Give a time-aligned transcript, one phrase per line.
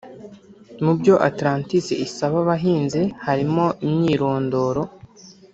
[0.83, 4.81] Mu byo Atlantis isaba abahinzi harimo imyirondoro